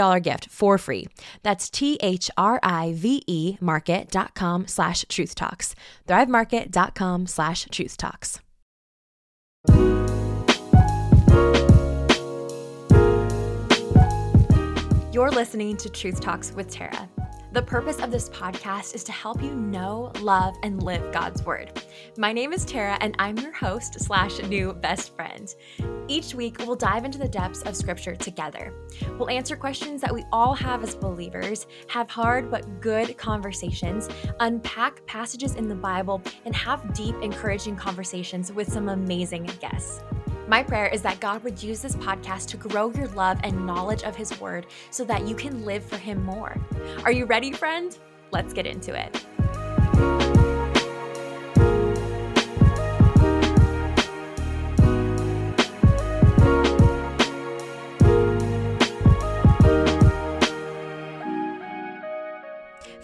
[0.00, 1.06] $50 gift for free.
[1.42, 5.74] That's T-H-R-I-V-E market.com slash truth talks.
[6.08, 8.40] Thrivemarket.com slash truth talks.
[15.12, 17.08] You're listening to Truth Talks with Tara.
[17.52, 21.82] The purpose of this podcast is to help you know, love, and live God's Word.
[22.16, 25.52] My name is Tara, and I'm your host slash new best friend.
[26.06, 28.72] Each week, we'll dive into the depths of Scripture together.
[29.18, 35.04] We'll answer questions that we all have as believers, have hard but good conversations, unpack
[35.06, 40.04] passages in the Bible, and have deep, encouraging conversations with some amazing guests.
[40.50, 44.02] My prayer is that God would use this podcast to grow your love and knowledge
[44.02, 46.56] of His Word so that you can live for Him more.
[47.04, 47.96] Are you ready, friend?
[48.32, 49.24] Let's get into it.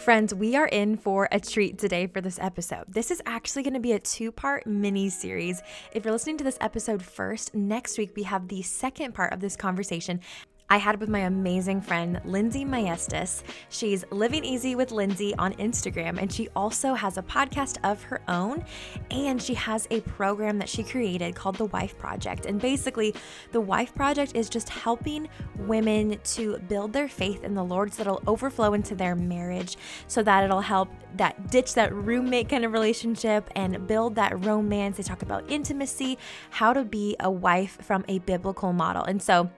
[0.06, 2.84] Friends, we are in for a treat today for this episode.
[2.87, 5.61] This is actually going to be a two part mini series.
[5.93, 9.41] If you're listening to this episode first, next week we have the second part of
[9.41, 10.21] this conversation
[10.69, 13.44] I had with my amazing friend, Lindsay Maestas.
[13.69, 18.21] She's Living Easy with Lindsay on Instagram, and she also has a podcast of her
[18.27, 18.65] own.
[19.12, 22.47] And she has a program that she created called The Wife Project.
[22.47, 23.15] And basically,
[23.53, 28.03] The Wife Project is just helping women to build their faith in the Lord so
[28.03, 29.76] that'll overflow into their marriage,
[30.09, 34.97] so that it'll help that ditch that roommate kind of relationship and build that romance.
[34.97, 36.19] They talk about intimacy,
[36.50, 39.05] how to be a wife from a biblical model.
[39.05, 39.49] And so,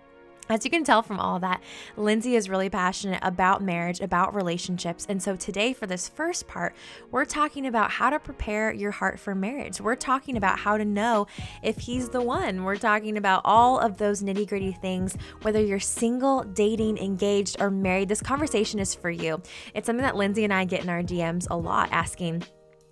[0.48, 1.62] as you can tell from all that,
[1.96, 5.06] Lindsay is really passionate about marriage, about relationships.
[5.08, 6.74] And so today, for this first part,
[7.10, 9.80] we're talking about how to prepare your heart for marriage.
[9.80, 11.26] We're talking about how to know
[11.62, 12.64] if he's the one.
[12.64, 17.70] We're talking about all of those nitty gritty things, whether you're single, dating, engaged, or
[17.70, 18.08] married.
[18.08, 19.42] This conversation is for you.
[19.74, 22.44] It's something that Lindsay and I get in our DMs a lot asking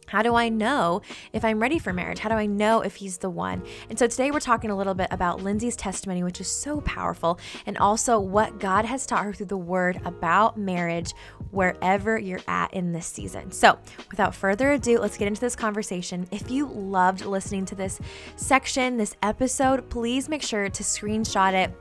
[0.07, 1.03] how do I know
[1.33, 2.19] if I'm ready for marriage?
[2.19, 3.63] How do I know if he's the one?
[3.91, 7.39] And so today we're talking a little bit about Lindsay's testimony, which is so powerful,
[7.67, 11.13] and also what God has taught her through the word about marriage
[11.51, 13.51] wherever you're at in this season.
[13.51, 13.79] So
[14.11, 16.27] without further ado, let's get into this conversation.
[16.31, 18.01] If you loved listening to this
[18.37, 21.75] section, this episode, please make sure to screenshot it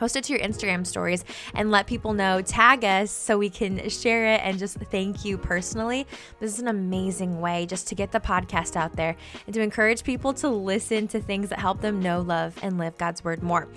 [0.00, 3.86] post it to your Instagram stories and let people know, tag us so we can
[3.90, 6.06] share it and just thank you personally.
[6.40, 9.14] This is an amazing way just to get the podcast out there
[9.46, 12.96] and to encourage people to listen to things that help them know, love, and live
[12.96, 13.68] God's word more.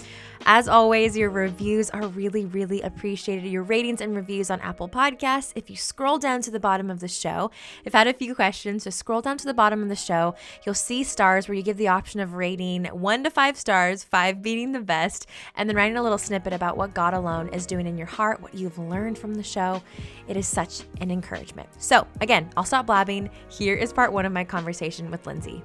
[0.46, 3.50] As always, your reviews are really, really appreciated.
[3.50, 5.54] Your ratings and reviews on Apple Podcasts.
[5.56, 7.50] If you scroll down to the bottom of the show,
[7.86, 8.84] if I've had a few questions.
[8.84, 10.36] So scroll down to the bottom of the show.
[10.66, 14.42] You'll see stars where you give the option of rating one to five stars, five
[14.42, 17.88] being the best, and then writing a little snippet about what God alone is doing
[17.88, 19.82] in your heart, what you've learned from the show.
[20.28, 21.70] It is such an encouragement.
[21.78, 23.30] So, again, I'll stop blabbing.
[23.50, 25.64] Here is part one of my conversation with Lindsay.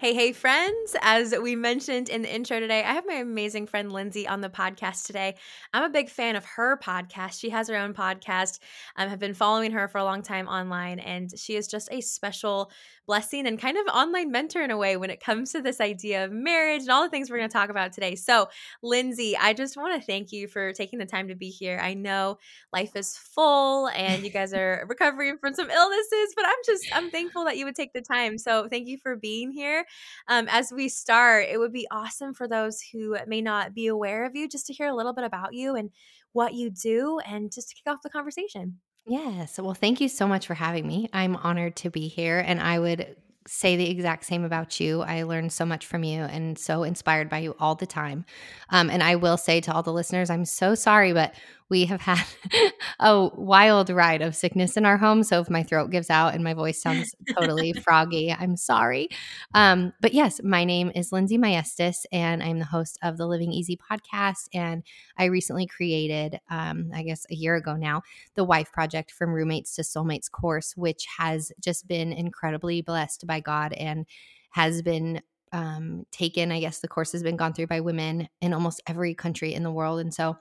[0.00, 0.96] Hey, hey, friends.
[1.02, 4.48] As we mentioned in the intro today, I have my amazing friend Lindsay on the
[4.48, 5.34] podcast today.
[5.74, 7.38] I'm a big fan of her podcast.
[7.38, 8.60] She has her own podcast.
[8.96, 11.90] I um, have been following her for a long time online, and she is just
[11.92, 12.70] a special
[13.06, 16.24] blessing and kind of online mentor in a way when it comes to this idea
[16.24, 18.14] of marriage and all the things we're going to talk about today.
[18.14, 18.48] So,
[18.82, 21.78] Lindsay, I just want to thank you for taking the time to be here.
[21.82, 22.38] I know
[22.72, 27.10] life is full and you guys are recovering from some illnesses, but I'm just, I'm
[27.10, 28.38] thankful that you would take the time.
[28.38, 29.84] So, thank you for being here.
[30.28, 34.24] Um, as we start, it would be awesome for those who may not be aware
[34.24, 35.90] of you just to hear a little bit about you and
[36.32, 38.78] what you do and just to kick off the conversation.
[39.06, 39.58] Yes.
[39.58, 41.08] Well, thank you so much for having me.
[41.12, 42.38] I'm honored to be here.
[42.38, 43.16] And I would
[43.46, 45.00] say the exact same about you.
[45.00, 48.24] I learned so much from you and so inspired by you all the time.
[48.68, 51.34] Um, and I will say to all the listeners, I'm so sorry, but
[51.70, 52.22] we have had
[53.00, 55.22] a wild ride of sickness in our home.
[55.22, 59.08] So if my throat gives out and my voice sounds totally froggy, I'm sorry.
[59.54, 63.52] Um, but yes, my name is Lindsay Maestas, and I'm the host of the Living
[63.52, 64.48] Easy podcast.
[64.52, 64.82] And
[65.16, 68.02] I recently created, um, I guess a year ago now,
[68.34, 73.40] the Wife Project from Roommates to Soulmates course, which has just been incredibly blessed by
[73.40, 74.06] God and
[74.50, 75.22] has been
[75.52, 76.52] um, taken.
[76.52, 79.62] I guess the course has been gone through by women in almost every country in
[79.62, 80.00] the world.
[80.00, 80.36] And so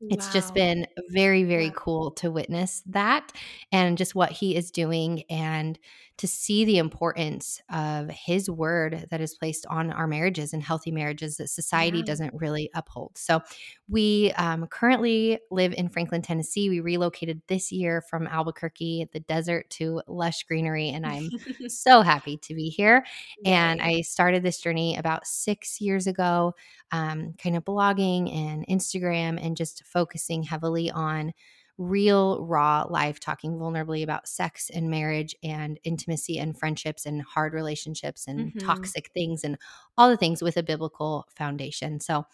[0.00, 0.32] it's wow.
[0.32, 3.32] just been very, very cool to witness that
[3.72, 5.78] and just what he is doing and
[6.18, 10.90] to see the importance of his word that is placed on our marriages and healthy
[10.90, 12.04] marriages that society yeah.
[12.04, 13.16] doesn't really uphold.
[13.16, 13.40] So,
[13.88, 16.68] we um, currently live in Franklin, Tennessee.
[16.68, 21.30] We relocated this year from Albuquerque, the desert, to lush greenery, and I'm
[21.68, 23.04] so happy to be here.
[23.44, 26.54] And I started this journey about six years ago,
[26.92, 31.32] um, kind of blogging and Instagram and just focusing heavily on
[31.78, 37.54] real, raw life, talking vulnerably about sex and marriage and intimacy and friendships and hard
[37.54, 38.66] relationships and mm-hmm.
[38.66, 39.56] toxic things and
[39.96, 42.00] all the things with a biblical foundation.
[42.00, 42.26] So,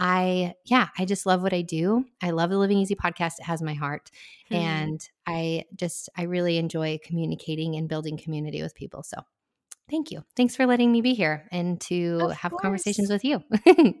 [0.00, 2.04] I, yeah, I just love what I do.
[2.22, 3.40] I love the Living Easy podcast.
[3.40, 4.10] It has my heart.
[4.50, 4.54] Mm-hmm.
[4.54, 9.02] And I just, I really enjoy communicating and building community with people.
[9.02, 9.18] So,
[9.90, 10.24] thank you.
[10.36, 12.62] Thanks for letting me be here and to of have course.
[12.62, 13.42] conversations with you.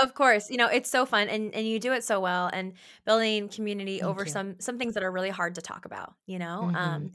[0.00, 2.72] Of course, you know, it's so fun and and you do it so well and
[3.04, 4.30] building community Thank over you.
[4.30, 6.62] some some things that are really hard to talk about, you know?
[6.64, 6.76] Mm-hmm.
[6.76, 7.12] Um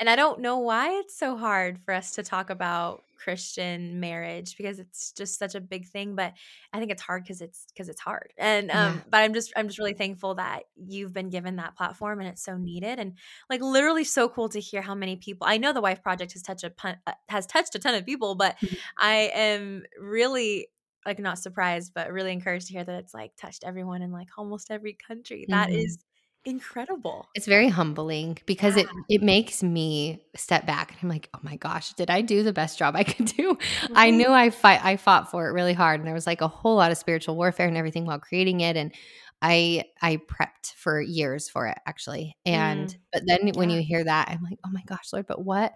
[0.00, 4.56] and I don't know why it's so hard for us to talk about Christian marriage
[4.56, 6.34] because it's just such a big thing, but
[6.72, 8.32] I think it's hard cuz it's cuz it's hard.
[8.36, 9.00] And um yeah.
[9.08, 12.42] but I'm just I'm just really thankful that you've been given that platform and it's
[12.42, 13.16] so needed and
[13.48, 15.46] like literally so cool to hear how many people.
[15.46, 18.04] I know the Wife Project has touched a pun, uh, has touched a ton of
[18.04, 18.74] people, but mm-hmm.
[18.98, 20.68] I am really
[21.06, 24.28] like not surprised, but really encouraged to hear that it's like touched everyone in like
[24.36, 25.46] almost every country.
[25.48, 25.78] That mm-hmm.
[25.78, 25.98] is
[26.44, 27.28] incredible.
[27.34, 28.82] It's very humbling because yeah.
[28.82, 32.42] it it makes me step back and I'm like, oh my gosh, did I do
[32.42, 33.54] the best job I could do?
[33.54, 33.92] Mm-hmm.
[33.96, 36.48] I knew I fight I fought for it really hard and there was like a
[36.48, 38.92] whole lot of spiritual warfare and everything while creating it and
[39.42, 42.36] I I prepped for years for it actually.
[42.46, 42.96] And mm.
[43.12, 45.74] but then when you hear that, I'm like, oh my gosh, Lord, but what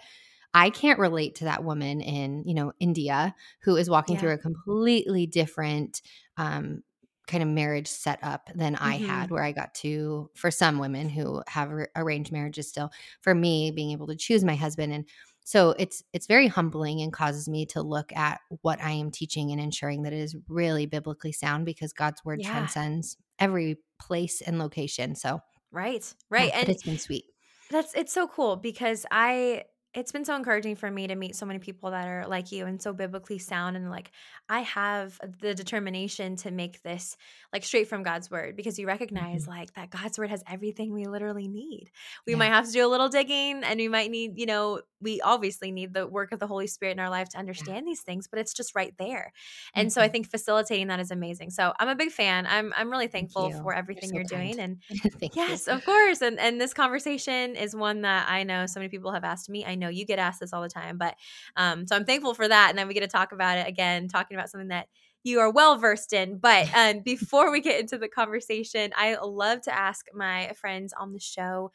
[0.54, 4.20] I can't relate to that woman in, you know, India who is walking yeah.
[4.20, 6.02] through a completely different
[6.36, 6.82] um,
[7.26, 8.84] kind of marriage setup than mm-hmm.
[8.84, 12.90] I had, where I got to, for some women who have arranged marriages still,
[13.20, 14.92] for me being able to choose my husband.
[14.92, 15.04] And
[15.44, 19.50] so it's it's very humbling and causes me to look at what I am teaching
[19.50, 22.50] and ensuring that it is really biblically sound because God's word yeah.
[22.50, 25.14] transcends every place and location.
[25.14, 25.40] So
[25.70, 27.24] right, right, yeah, and it's been sweet.
[27.70, 31.46] That's it's so cool because I it's been so encouraging for me to meet so
[31.46, 34.10] many people that are like you and so biblically sound and like
[34.48, 37.16] I have the determination to make this
[37.52, 39.52] like straight from God's word because you recognize mm-hmm.
[39.52, 41.90] like that God's word has everything we literally need.
[42.26, 42.38] We yeah.
[42.38, 45.70] might have to do a little digging and we might need, you know, we obviously
[45.70, 47.90] need the work of the Holy Spirit in our life to understand yeah.
[47.90, 49.32] these things, but it's just right there.
[49.74, 49.92] And mm-hmm.
[49.92, 50.12] so I mm-hmm.
[50.12, 51.50] think facilitating that is amazing.
[51.50, 52.46] So I'm a big fan.
[52.46, 54.82] I'm I'm really thankful for everything you're, so you're doing and
[55.34, 55.72] yes, you.
[55.72, 56.20] of course.
[56.20, 59.64] And and this conversation is one that I know so many people have asked me.
[59.64, 61.14] I know you get asked this all the time, but
[61.56, 64.08] um so I'm thankful for that and then we get to talk about it again
[64.08, 64.88] talking about something that
[65.24, 66.38] you are well versed in.
[66.38, 71.12] But um, before we get into the conversation, I love to ask my friends on
[71.12, 71.72] the show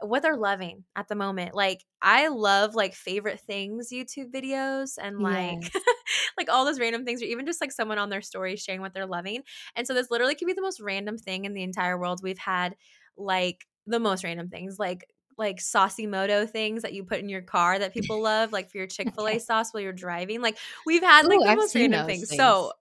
[0.00, 1.54] what they're loving at the moment.
[1.54, 5.84] Like I love like favorite things YouTube videos and like yes.
[6.38, 8.92] like all those random things or even just like someone on their story sharing what
[8.92, 9.42] they're loving.
[9.74, 12.20] And so this literally could be the most random thing in the entire world.
[12.22, 12.76] We've had
[13.16, 15.08] like the most random things like
[15.38, 18.86] like Saucemoto things that you put in your car that people love, like for your
[18.96, 20.40] Chick fil A sauce while you're driving.
[20.40, 22.28] Like we've had like Ooh, the I've most random things.
[22.28, 22.38] things.
[22.38, 22.72] So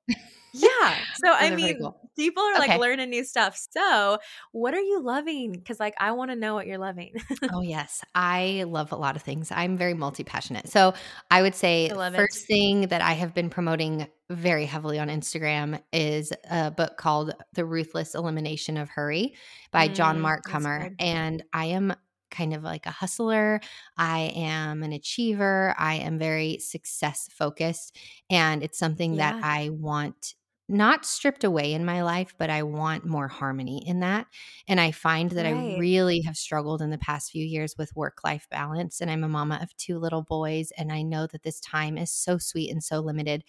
[0.55, 0.95] yeah.
[1.23, 2.09] So I mean, cool.
[2.15, 3.57] people are like learning new stuff.
[3.71, 4.19] So,
[4.51, 5.53] what are you loving?
[5.53, 7.15] Because like I want to know what you're loving.
[7.51, 9.51] oh yes, I love a lot of things.
[9.51, 10.67] I'm very multi passionate.
[10.67, 10.93] So
[11.31, 12.47] I would say I first it.
[12.47, 17.65] thing that I have been promoting very heavily on Instagram is a book called The
[17.65, 19.35] Ruthless Elimination of Hurry
[19.71, 21.95] by mm, John Mark Comer, and I am
[22.35, 23.61] kind of like a hustler.
[23.97, 25.73] I am an achiever.
[25.77, 27.97] I am very success focused.
[28.29, 29.33] And it's something yeah.
[29.33, 30.35] that I want
[30.67, 34.25] not stripped away in my life, but I want more harmony in that.
[34.67, 35.75] And I find that right.
[35.75, 38.99] I really have struggled in the past few years with work life balance.
[38.99, 40.71] And I'm a mama of two little boys.
[40.75, 43.43] And I know that this time is so sweet and so limited.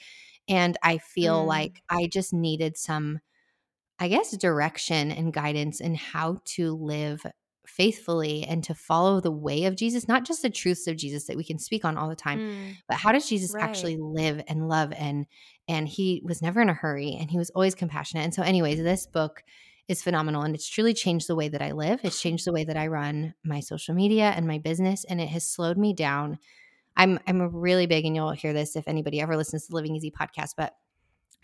[0.47, 1.47] And I feel mm.
[1.47, 3.21] like I just needed some,
[3.99, 7.25] I guess, direction and guidance in how to live
[7.69, 11.37] faithfully and to follow the way of Jesus, not just the truths of Jesus that
[11.37, 12.77] we can speak on all the time, mm.
[12.89, 13.63] but how does Jesus right.
[13.63, 15.27] actually live and love and
[15.69, 18.25] and he was never in a hurry and he was always compassionate.
[18.25, 19.43] And so anyways, this book
[19.89, 22.01] is phenomenal and it's truly changed the way that I live.
[22.03, 25.29] It's changed the way that I run my social media and my business and it
[25.29, 26.39] has slowed me down.
[26.97, 29.97] I'm I'm really big and you'll hear this if anybody ever listens to the Living
[29.97, 30.75] Easy podcast, but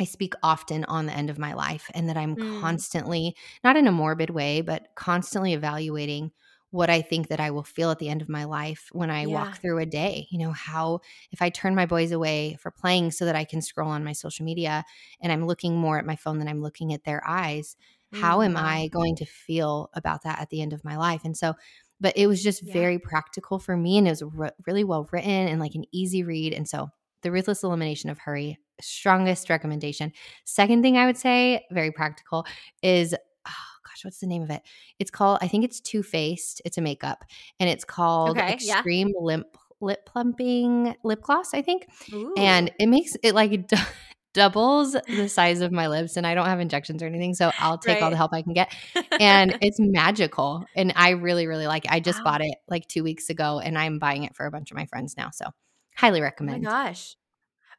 [0.01, 2.61] I speak often on the end of my life and that I'm mm.
[2.61, 6.33] constantly, not in a morbid way, but constantly evaluating
[6.73, 9.21] what I think that I will feel at the end of my life when I
[9.21, 9.27] yeah.
[9.27, 10.27] walk through a day.
[10.31, 13.61] You know, how if I turn my boys away for playing so that I can
[13.61, 14.83] scroll on my social media
[15.21, 17.77] and I'm looking more at my phone than I'm looking at their eyes,
[18.13, 18.21] mm.
[18.21, 18.65] how am mm-hmm.
[18.65, 21.21] I going to feel about that at the end of my life?
[21.25, 21.55] And so,
[22.01, 22.73] but it was just yeah.
[22.73, 26.23] very practical for me and it was re- really well written and like an easy
[26.23, 26.55] read.
[26.55, 26.89] And so,
[27.23, 30.13] the ruthless elimination of hurry strongest recommendation.
[30.45, 32.47] Second thing I would say, very practical,
[32.83, 33.51] is oh
[33.85, 34.63] gosh, what's the name of it?
[34.99, 36.63] It's called, I think it's Too Faced.
[36.65, 37.25] It's a makeup,
[37.61, 39.21] and it's called okay, Extreme yeah.
[39.21, 41.89] Lip Lip Plumping Lip Gloss, I think.
[42.13, 42.35] Ooh.
[42.37, 43.69] And it makes it like
[44.33, 47.77] doubles the size of my lips and I don't have injections or anything so I'll
[47.77, 48.03] take right.
[48.03, 48.75] all the help I can get
[49.21, 51.93] and it's magical and I really really like it.
[51.93, 52.25] I just wow.
[52.25, 54.87] bought it like 2 weeks ago and I'm buying it for a bunch of my
[54.87, 55.51] friends now so
[55.97, 56.67] highly recommend.
[56.67, 57.17] Oh my gosh.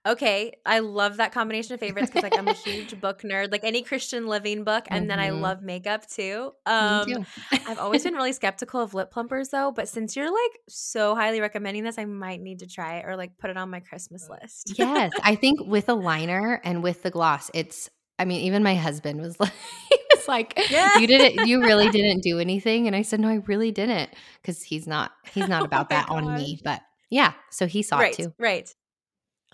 [0.06, 3.64] Okay, I love that combination of favorites because like I'm a huge book nerd, like
[3.64, 5.08] any Christian living book, and mm-hmm.
[5.08, 5.42] then I mm-hmm.
[5.42, 6.52] love makeup too.
[6.66, 7.26] Um, too.
[7.54, 11.40] I've always been really skeptical of lip plumpers though, but since you're like so highly
[11.40, 14.28] recommending this, I might need to try it or like put it on my Christmas
[14.30, 14.74] list.
[14.78, 17.90] yes, I think with a liner and with the gloss, it's.
[18.20, 19.54] I mean, even my husband was like,
[19.90, 21.00] he was like, yeah.
[21.00, 24.62] "You didn't, you really didn't do anything," and I said, "No, I really didn't," because
[24.62, 26.24] he's not, he's not about oh that gosh.
[26.24, 26.82] on me, but
[27.14, 28.34] yeah, so he saw right, it too.
[28.40, 28.74] Right.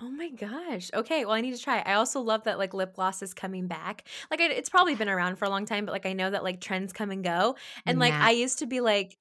[0.01, 0.89] Oh my gosh.
[0.93, 1.25] Okay.
[1.25, 1.79] Well, I need to try.
[1.79, 4.07] I also love that like lip gloss is coming back.
[4.31, 6.61] Like it's probably been around for a long time, but like I know that like
[6.61, 7.57] trends come and go.
[7.85, 9.17] And like I used to be like,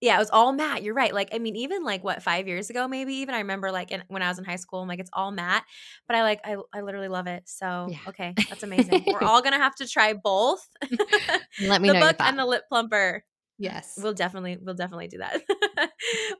[0.00, 0.84] yeah, it was all matte.
[0.84, 1.12] You're right.
[1.12, 4.04] Like I mean, even like what five years ago, maybe even I remember like in,
[4.06, 5.64] when I was in high school, I'm like it's all matte.
[6.06, 7.42] But I like I I literally love it.
[7.46, 7.98] So yeah.
[8.08, 9.04] okay, that's amazing.
[9.10, 10.64] We're all gonna have to try both.
[11.60, 13.24] Let me the know book and the lip plumper.
[13.58, 13.98] Yes.
[14.00, 15.42] We'll definitely we'll definitely do that.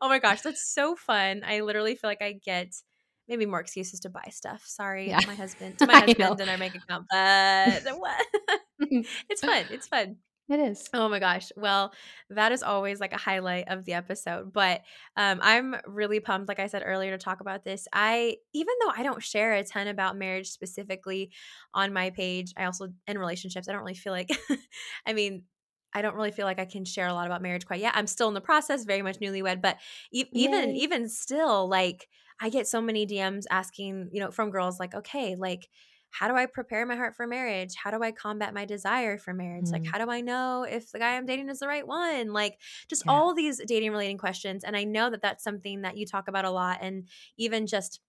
[0.00, 1.42] oh my gosh, that's so fun.
[1.44, 2.75] I literally feel like I get
[3.28, 4.62] maybe more excuses to buy stuff.
[4.66, 5.21] Sorry, yeah.
[5.26, 8.26] my husband, to my husband and our bank account, but what?
[9.30, 9.64] it's fun.
[9.71, 10.16] It's fun.
[10.50, 10.90] It is.
[10.92, 11.52] Oh my gosh.
[11.56, 11.94] Well,
[12.28, 14.52] that is always like a highlight of the episode.
[14.52, 14.83] But
[15.16, 17.88] um, I'm really pumped, like I said earlier, to talk about this.
[17.94, 21.30] I, even though I don't share a ton about marriage specifically
[21.73, 24.28] on my page, I also, in relationships, I don't really feel like,
[25.06, 25.44] I mean,
[25.94, 27.92] I don't really feel like I can share a lot about marriage quite yet.
[27.96, 29.78] I'm still in the process, very much newlywed, but
[30.12, 32.08] e- even even still, like
[32.40, 35.68] I get so many DMs asking, you know, from girls like, okay, like,
[36.10, 37.74] how do I prepare my heart for marriage?
[37.74, 39.66] How do I combat my desire for marriage?
[39.66, 39.72] Mm.
[39.72, 42.32] Like, how do I know if the guy I'm dating is the right one?
[42.32, 42.58] Like,
[42.88, 43.12] just yeah.
[43.12, 44.62] all these dating relating questions.
[44.62, 46.78] And I know that that's something that you talk about a lot.
[46.80, 48.00] And even just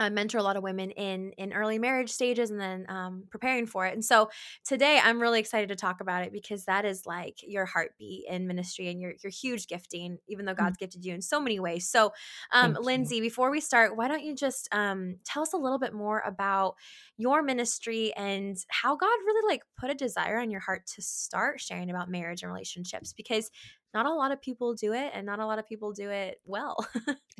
[0.00, 3.66] I mentor a lot of women in in early marriage stages and then um, preparing
[3.66, 3.92] for it.
[3.92, 4.30] And so
[4.64, 8.46] today I'm really excited to talk about it because that is like your heartbeat in
[8.46, 10.58] ministry and your your huge gifting, even though mm.
[10.58, 10.84] God's mm-hmm.
[10.84, 11.88] gifted you in so many ways.
[11.88, 12.12] So,
[12.52, 15.92] um, Lindsay, before we start, why don't you just um, tell us a little bit
[15.92, 16.76] more about
[17.16, 21.60] your ministry and how God really like put a desire on your heart to start
[21.60, 23.50] sharing about marriage and relationships because
[23.92, 26.40] not a lot of people do it and not a lot of people do it
[26.44, 26.86] well.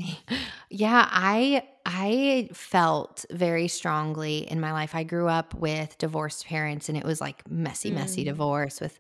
[0.71, 4.95] yeah, I I felt very strongly in my life.
[4.95, 8.27] I grew up with divorced parents and it was like messy, messy mm.
[8.27, 8.99] divorce with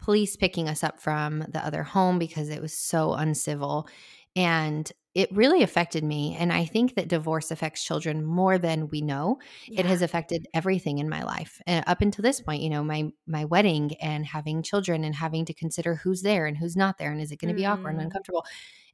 [0.00, 3.88] police picking us up from the other home because it was so uncivil.
[4.36, 6.34] And it really affected me.
[6.38, 9.38] And I think that divorce affects children more than we know.
[9.66, 9.80] Yeah.
[9.80, 11.60] It has affected everything in my life.
[11.66, 15.44] And up until this point, you know, my my wedding and having children and having
[15.44, 17.58] to consider who's there and who's not there and is it going to mm.
[17.58, 18.04] be awkward and mm.
[18.04, 18.46] uncomfortable.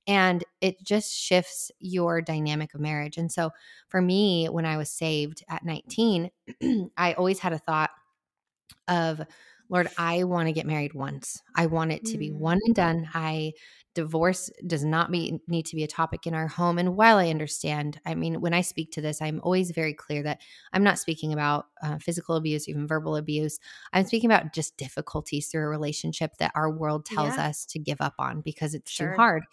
[0.09, 3.19] And it just shifts your dynamic of marriage.
[3.19, 3.51] And so
[3.87, 6.31] for me, when I was saved at 19,
[6.97, 7.91] I always had a thought
[8.89, 9.21] of
[9.69, 11.43] Lord, I want to get married once.
[11.55, 12.39] I want it to be mm.
[12.39, 13.09] one and done.
[13.15, 13.53] I
[13.97, 16.77] divorce does not be, need to be a topic in our home.
[16.77, 20.23] And while I understand, I mean, when I speak to this, I'm always very clear
[20.23, 20.43] that
[20.75, 23.59] I'm not speaking about uh, physical abuse, even verbal abuse.
[23.95, 27.49] I'm speaking about just difficulties through a relationship that our world tells yeah.
[27.49, 29.13] us to give up on because it's sure.
[29.13, 29.45] too hard.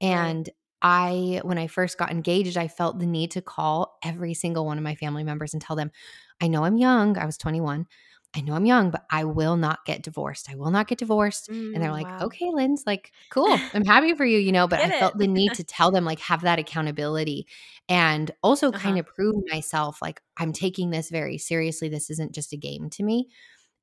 [0.00, 0.54] And right.
[0.80, 4.78] I, when I first got engaged, I felt the need to call every single one
[4.78, 5.92] of my family members and tell them,
[6.40, 7.18] I know I'm young.
[7.18, 7.86] I was 21.
[8.34, 10.48] I know I'm young, but I will not get divorced.
[10.50, 11.50] I will not get divorced.
[11.50, 12.26] Mm, and they're mm, like, wow.
[12.26, 13.58] okay, Lynn's like, cool.
[13.74, 16.18] I'm happy for you, you know, but I felt the need to tell them, like,
[16.20, 17.46] have that accountability
[17.88, 18.78] and also uh-huh.
[18.78, 21.90] kind of prove myself, like, I'm taking this very seriously.
[21.90, 23.28] This isn't just a game to me.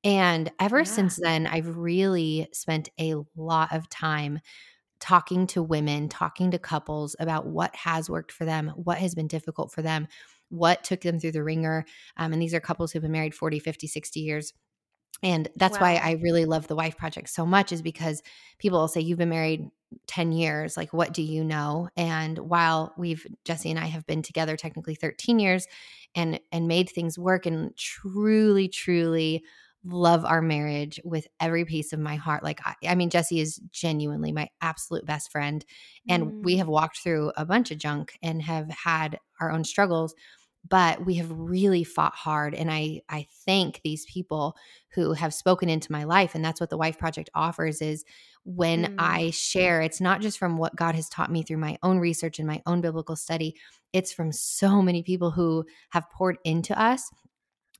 [0.02, 0.84] And ever yeah.
[0.84, 4.40] since then, I've really spent a lot of time
[4.98, 9.28] talking to women, talking to couples about what has worked for them, what has been
[9.28, 10.08] difficult for them
[10.50, 11.84] what took them through the wringer.
[12.16, 14.52] Um, and these are couples who've been married 40, 50, 60 years.
[15.22, 15.86] And that's wow.
[15.86, 18.22] why I really love the Wife Project so much, is because
[18.58, 19.68] people will say, You've been married
[20.06, 20.76] 10 years.
[20.76, 21.88] Like, what do you know?
[21.96, 25.66] And while we've, Jesse and I have been together technically 13 years
[26.14, 29.44] and, and made things work and truly, truly
[29.84, 32.42] love our marriage with every piece of my heart.
[32.42, 35.64] Like, I, I mean, Jesse is genuinely my absolute best friend.
[36.08, 36.42] And mm.
[36.42, 40.14] we have walked through a bunch of junk and have had our own struggles
[40.68, 44.56] but we have really fought hard and i i thank these people
[44.94, 48.04] who have spoken into my life and that's what the wife project offers is
[48.44, 48.94] when mm.
[48.98, 52.38] i share it's not just from what god has taught me through my own research
[52.38, 53.54] and my own biblical study
[53.92, 57.10] it's from so many people who have poured into us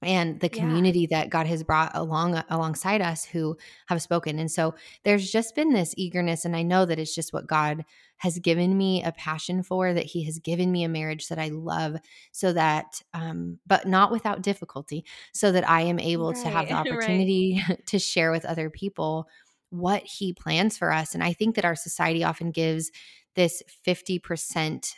[0.03, 1.21] and the community yeah.
[1.21, 3.57] that God has brought along alongside us who
[3.89, 4.39] have spoken.
[4.39, 7.85] And so there's just been this eagerness and I know that it's just what God
[8.19, 11.49] has given me a passion for that he has given me a marriage that I
[11.49, 11.97] love
[12.33, 16.43] so that um but not without difficulty so that I am able right.
[16.43, 17.87] to have the opportunity right.
[17.87, 19.27] to share with other people
[19.71, 21.15] what he plans for us.
[21.15, 22.91] And I think that our society often gives
[23.37, 24.95] this 50%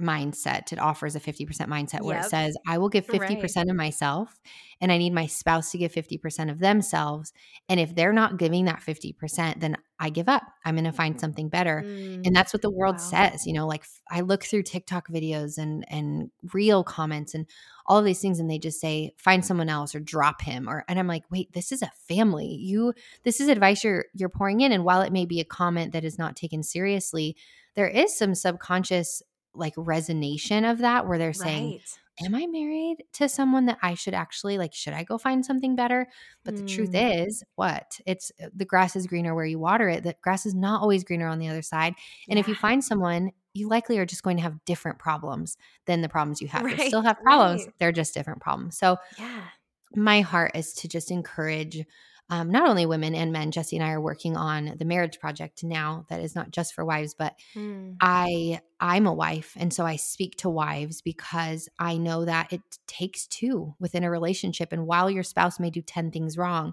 [0.00, 0.72] mindset.
[0.72, 2.26] It offers a 50% mindset where yep.
[2.26, 3.68] it says, I will give 50% right.
[3.68, 4.40] of myself
[4.80, 7.32] and I need my spouse to give 50% of themselves.
[7.68, 10.42] And if they're not giving that 50%, then I give up.
[10.64, 11.82] I'm going to find something better.
[11.84, 12.26] Mm.
[12.26, 13.28] And that's what the world wow.
[13.28, 13.46] says.
[13.46, 17.46] You know, like I look through TikTok videos and and real comments and
[17.86, 20.84] all of these things and they just say find someone else or drop him or
[20.88, 22.46] and I'm like, "Wait, this is a family.
[22.46, 25.92] You this is advice you're you're pouring in and while it may be a comment
[25.92, 27.36] that is not taken seriously,
[27.76, 29.22] there is some subconscious
[29.54, 31.98] like resonation of that where they're saying right.
[32.24, 35.74] am i married to someone that i should actually like should i go find something
[35.74, 36.06] better
[36.44, 36.58] but mm.
[36.58, 37.24] the truth mm.
[37.24, 40.54] is what it's uh, the grass is greener where you water it the grass is
[40.54, 41.94] not always greener on the other side
[42.28, 42.40] and yeah.
[42.40, 46.08] if you find someone you likely are just going to have different problems than the
[46.08, 46.78] problems you have right.
[46.78, 47.74] you still have problems right.
[47.78, 49.42] they're just different problems so yeah
[49.94, 51.84] my heart is to just encourage
[52.30, 53.50] um, not only women and men.
[53.50, 56.06] Jesse and I are working on the marriage project now.
[56.08, 57.96] That is not just for wives, but mm.
[58.00, 62.62] I I'm a wife, and so I speak to wives because I know that it
[62.86, 64.72] takes two within a relationship.
[64.72, 66.72] And while your spouse may do ten things wrong,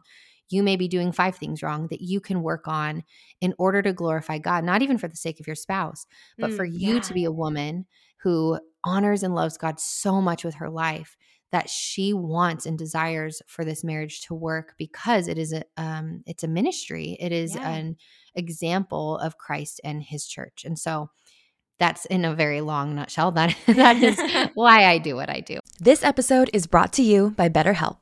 [0.49, 3.03] you may be doing five things wrong that you can work on
[3.41, 6.05] in order to glorify God, not even for the sake of your spouse,
[6.37, 7.01] but mm, for you yeah.
[7.01, 7.85] to be a woman
[8.21, 11.17] who honors and loves God so much with her life
[11.51, 16.23] that she wants and desires for this marriage to work because it is a um,
[16.25, 17.17] it's a ministry.
[17.19, 17.69] It is yeah.
[17.69, 17.97] an
[18.35, 21.09] example of Christ and His church, and so
[21.79, 23.31] that's in a very long nutshell.
[23.31, 24.19] That that is
[24.55, 25.59] why I do what I do.
[25.79, 28.01] This episode is brought to you by BetterHelp.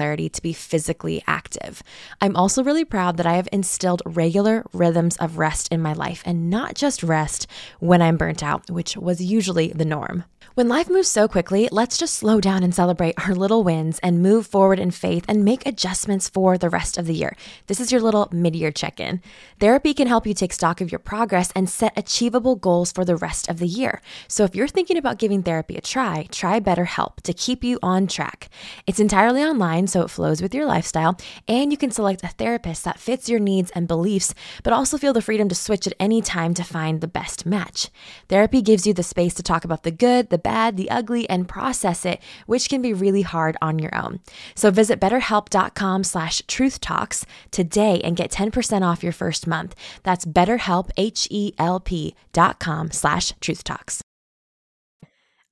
[0.00, 1.82] clarity to be physically active.
[2.22, 6.22] I'm also really proud that I have instilled regular rhythms of rest in my life
[6.24, 7.46] and not just rest
[7.80, 10.24] when I'm burnt out, which was usually the norm.
[10.54, 14.20] When life moves so quickly, let's just slow down and celebrate our little wins and
[14.20, 17.36] move forward in faith and make adjustments for the rest of the year.
[17.68, 19.22] This is your little mid year check in.
[19.60, 23.14] Therapy can help you take stock of your progress and set achievable goals for the
[23.14, 24.02] rest of the year.
[24.26, 28.08] So if you're thinking about giving therapy a try, try BetterHelp to keep you on
[28.08, 28.48] track.
[28.88, 32.82] It's entirely online, so it flows with your lifestyle, and you can select a therapist
[32.84, 34.34] that fits your needs and beliefs,
[34.64, 37.88] but also feel the freedom to switch at any time to find the best match.
[38.28, 41.48] Therapy gives you the space to talk about the good, the bad, the ugly, and
[41.48, 44.20] process it, which can be really hard on your own.
[44.54, 49.74] So visit betterhelp.com slash truthtalks today and get 10% off your first month.
[50.02, 54.00] That's betterhelp, H-E-L-P dot com slash truthtalks.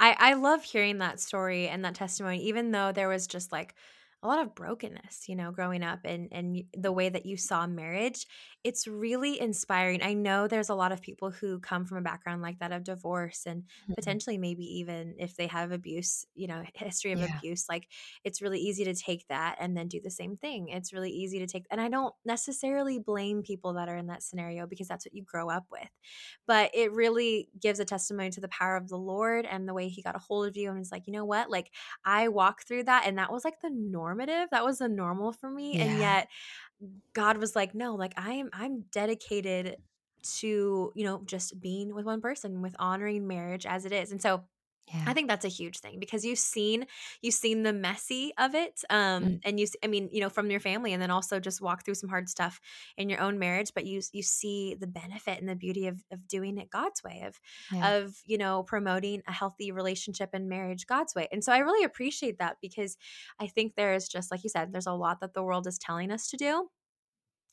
[0.01, 3.75] I, I love hearing that story and that testimony, even though there was just like
[4.23, 7.67] a lot of brokenness, you know, growing up and and the way that you saw
[7.67, 8.27] marriage.
[8.65, 10.03] It's really inspiring.
[10.03, 12.85] I know there's a lot of people who come from a background like that of
[12.85, 13.93] divorce and mm-hmm.
[13.95, 17.37] potentially maybe even if they have abuse, you know, history of yeah.
[17.37, 17.89] abuse, like
[18.25, 20.69] it's really easy to take that and then do the same thing.
[20.69, 24.23] It's really easy to take and I don't necessarily blame people that are in that
[24.23, 25.89] scenario because that's what you grow up with.
[26.47, 29.89] But it really gives a testimony to the power of the Lord and the way
[29.89, 31.51] he got a hold of you and is like, "You know what?
[31.51, 31.71] Like
[32.05, 34.49] I walked through that and that was like the normative.
[34.51, 35.77] That was the normal for me.
[35.77, 35.85] Yeah.
[35.85, 36.29] And yet
[37.13, 39.77] God was like, no, like I am I'm dedicated
[40.41, 44.13] to, you know, just being with one person, with honoring marriage as it is.
[44.13, 44.45] And so
[44.93, 45.05] yeah.
[45.07, 46.87] I think that's a huge thing because you've seen
[47.23, 49.41] you've seen the messy of it, um, mm.
[49.45, 51.95] and you I mean you know from your family, and then also just walk through
[51.95, 52.61] some hard stuff
[52.97, 53.73] in your own marriage.
[53.75, 57.23] But you you see the benefit and the beauty of of doing it God's way
[57.27, 57.39] of
[57.73, 57.97] yeah.
[57.97, 61.29] of you know promoting a healthy relationship and marriage God's way.
[61.33, 62.97] And so I really appreciate that because
[63.41, 66.11] I think there's just like you said, there's a lot that the world is telling
[66.11, 66.69] us to do,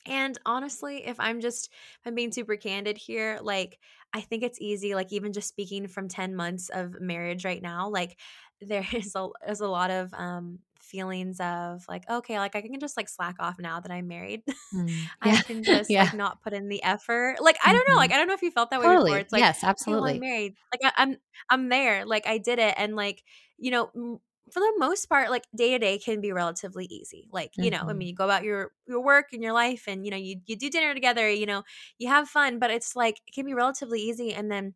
[0.05, 3.79] and honestly, if I'm just if I'm being super candid here, like
[4.13, 7.89] I think it's easy, like even just speaking from 10 months of marriage right now,
[7.89, 8.17] like
[8.61, 12.79] there is a is a lot of um feelings of like, okay, like I can
[12.79, 14.43] just like slack off now that I'm married.
[14.73, 15.05] Mm, yeah.
[15.21, 16.03] I can just yeah.
[16.03, 17.37] like not put in the effort.
[17.41, 17.97] Like I don't know, mm-hmm.
[17.97, 19.11] like I don't know if you felt that way totally.
[19.11, 19.19] before.
[19.19, 20.13] It's like yes, absolutely.
[20.13, 20.53] I'm married.
[20.71, 21.17] Like I, I'm
[21.49, 22.05] I'm there.
[22.05, 23.23] Like I did it, and like
[23.57, 24.19] you know
[24.55, 27.79] for the most part like day to day can be relatively easy like you know
[27.79, 27.89] mm-hmm.
[27.89, 30.37] i mean you go about your your work and your life and you know you,
[30.45, 31.61] you do dinner together you know
[31.97, 34.73] you have fun but it's like it can be relatively easy and then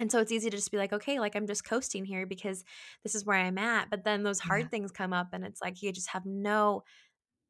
[0.00, 2.64] and so it's easy to just be like okay like i'm just coasting here because
[3.02, 4.68] this is where i'm at but then those hard yeah.
[4.68, 6.82] things come up and it's like you just have no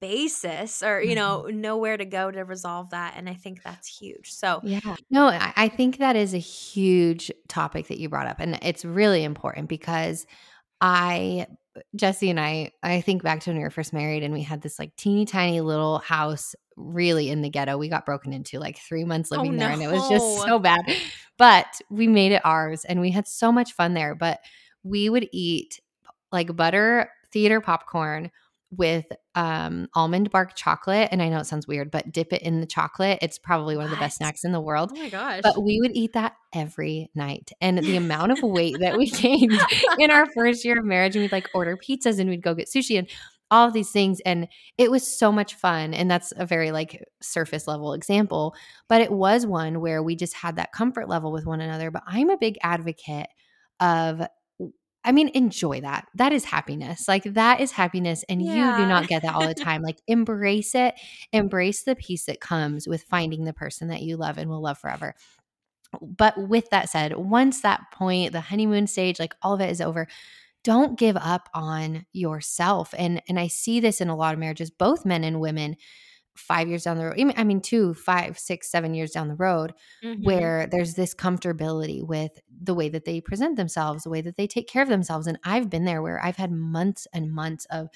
[0.00, 1.18] basis or you mm-hmm.
[1.18, 5.30] know nowhere to go to resolve that and i think that's huge so yeah no
[5.32, 9.68] i think that is a huge topic that you brought up and it's really important
[9.68, 10.26] because
[10.80, 11.46] I
[11.94, 14.62] Jesse and I I think back to when we were first married and we had
[14.62, 17.78] this like teeny tiny little house really in the ghetto.
[17.78, 20.42] We got broken into like 3 months oh, living oh, there and it was just
[20.42, 20.80] so bad.
[21.38, 24.40] But we made it ours and we had so much fun there, but
[24.82, 25.80] we would eat
[26.32, 28.30] like butter theater popcorn
[28.76, 31.08] with um, almond bark chocolate.
[31.12, 33.18] And I know it sounds weird, but dip it in the chocolate.
[33.22, 34.92] It's probably one of the best snacks in the world.
[34.94, 35.40] Oh my gosh.
[35.42, 37.52] But we would eat that every night.
[37.60, 39.58] And the amount of weight that we gained
[39.98, 42.68] in our first year of marriage, and we'd like order pizzas and we'd go get
[42.68, 43.08] sushi and
[43.50, 44.20] all of these things.
[44.26, 45.94] And it was so much fun.
[45.94, 48.54] And that's a very like surface level example.
[48.88, 51.90] But it was one where we just had that comfort level with one another.
[51.90, 53.28] But I'm a big advocate
[53.80, 54.22] of
[55.06, 56.08] I mean, enjoy that.
[56.16, 57.06] That is happiness.
[57.06, 58.24] Like that is happiness.
[58.28, 58.76] And yeah.
[58.76, 59.80] you do not get that all the time.
[59.80, 60.94] like embrace it.
[61.32, 64.78] Embrace the peace that comes with finding the person that you love and will love
[64.78, 65.14] forever.
[66.02, 69.80] But with that said, once that point, the honeymoon stage, like all of it is
[69.80, 70.08] over,
[70.64, 72.92] don't give up on yourself.
[72.98, 75.76] And and I see this in a lot of marriages, both men and women
[76.36, 79.74] five years down the road, I mean, two, five, six, seven years down the road,
[80.04, 80.22] mm-hmm.
[80.22, 84.46] where there's this comfortability with the way that they present themselves, the way that they
[84.46, 85.26] take care of themselves.
[85.26, 87.88] And I've been there where I've had months and months of,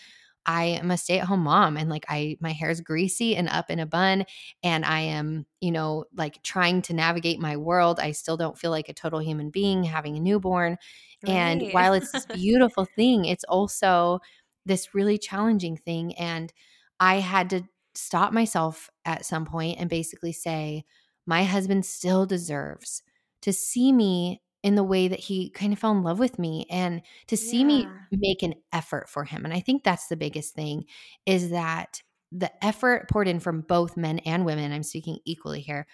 [0.46, 3.48] I am a stay at home mom and like I, my hair is greasy and
[3.48, 4.24] up in a bun.
[4.62, 8.00] And I am, you know, like trying to navigate my world.
[8.00, 10.79] I still don't feel like a total human being having a newborn.
[11.26, 11.33] Right.
[11.33, 14.20] And while it's this beautiful thing, it's also
[14.64, 16.14] this really challenging thing.
[16.16, 16.53] And
[16.98, 17.62] I had to
[17.94, 20.85] stop myself at some point and basically say,
[21.26, 23.03] my husband still deserves
[23.42, 26.66] to see me in the way that he kind of fell in love with me
[26.70, 27.64] and to see yeah.
[27.64, 29.44] me make an effort for him.
[29.44, 30.85] And I think that's the biggest thing
[31.24, 35.87] is that the effort poured in from both men and women, I'm speaking equally here,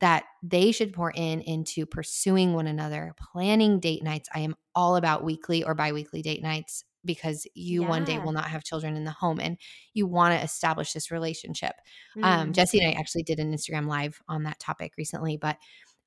[0.00, 4.28] that they should pour in into pursuing one another, planning date nights.
[4.34, 7.88] I am all about weekly or biweekly date nights because you yeah.
[7.88, 9.58] one day will not have children in the home and
[9.92, 11.74] you want to establish this relationship.
[12.16, 12.26] Um, mm.
[12.26, 15.58] Um, Jesse and I actually did an Instagram live on that topic recently, but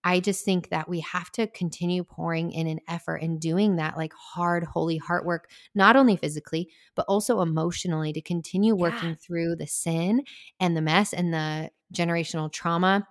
[0.03, 3.97] I just think that we have to continue pouring in an effort and doing that
[3.97, 9.15] like hard, holy heart work, not only physically, but also emotionally to continue working yeah.
[9.15, 10.23] through the sin
[10.59, 13.07] and the mess and the generational trauma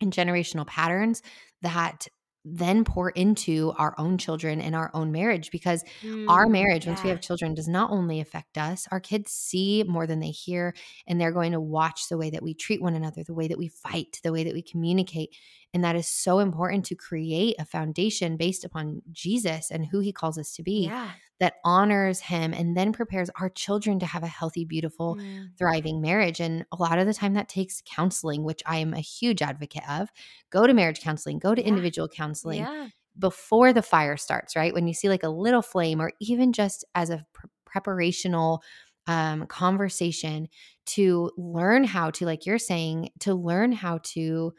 [0.00, 1.22] and generational patterns
[1.62, 2.08] that
[2.44, 6.92] then pour into our own children and our own marriage because mm, our marriage, yeah.
[6.92, 10.30] once we have children, does not only affect us, our kids see more than they
[10.30, 10.74] hear,
[11.06, 13.58] and they're going to watch the way that we treat one another, the way that
[13.58, 15.30] we fight, the way that we communicate.
[15.72, 20.12] And that is so important to create a foundation based upon Jesus and who he
[20.12, 21.10] calls us to be yeah.
[21.40, 25.48] That honors him and then prepares our children to have a healthy, beautiful, mm.
[25.58, 26.40] thriving marriage.
[26.40, 29.88] And a lot of the time that takes counseling, which I am a huge advocate
[29.88, 30.10] of.
[30.50, 31.68] Go to marriage counseling, go to yeah.
[31.68, 32.60] individual counseling.
[32.60, 32.88] Yeah.
[33.16, 34.74] Before the fire starts, right?
[34.74, 38.58] When you see like a little flame, or even just as a pre- preparational
[39.06, 40.48] um, conversation
[40.86, 44.52] to learn how to, like you're saying, to learn how to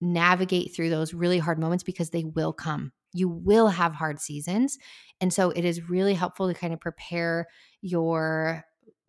[0.00, 2.92] navigate through those really hard moments because they will come.
[3.16, 4.78] You will have hard seasons.
[5.20, 7.46] And so it is really helpful to kind of prepare
[7.80, 8.64] your,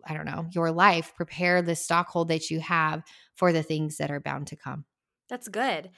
[0.05, 3.03] I don't know, your life, prepare the stockhold that you have
[3.35, 4.85] for the things that are bound to come.
[5.29, 5.89] That's good